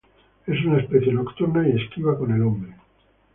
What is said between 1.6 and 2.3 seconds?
y esquiva